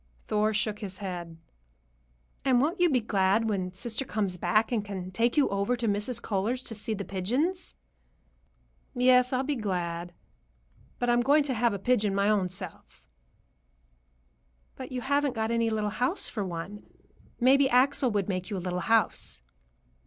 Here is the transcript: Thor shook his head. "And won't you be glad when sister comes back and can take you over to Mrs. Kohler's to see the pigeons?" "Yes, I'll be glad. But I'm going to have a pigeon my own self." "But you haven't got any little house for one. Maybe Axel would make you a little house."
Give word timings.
Thor 0.25 0.51
shook 0.51 0.79
his 0.79 0.97
head. 0.97 1.37
"And 2.43 2.59
won't 2.59 2.79
you 2.79 2.89
be 2.89 3.01
glad 3.01 3.47
when 3.47 3.71
sister 3.71 4.03
comes 4.03 4.35
back 4.35 4.71
and 4.71 4.83
can 4.83 5.11
take 5.11 5.37
you 5.37 5.47
over 5.49 5.75
to 5.75 5.87
Mrs. 5.87 6.19
Kohler's 6.19 6.63
to 6.63 6.73
see 6.73 6.95
the 6.95 7.05
pigeons?" 7.05 7.75
"Yes, 8.95 9.31
I'll 9.31 9.43
be 9.43 9.53
glad. 9.55 10.15
But 10.97 11.11
I'm 11.11 11.21
going 11.21 11.43
to 11.43 11.53
have 11.53 11.75
a 11.75 11.77
pigeon 11.77 12.15
my 12.15 12.29
own 12.31 12.49
self." 12.49 13.07
"But 14.75 14.91
you 14.91 15.01
haven't 15.01 15.35
got 15.35 15.51
any 15.51 15.69
little 15.69 15.91
house 15.91 16.27
for 16.27 16.43
one. 16.43 16.81
Maybe 17.39 17.69
Axel 17.69 18.09
would 18.09 18.27
make 18.27 18.49
you 18.49 18.57
a 18.57 18.57
little 18.57 18.79
house." 18.79 19.43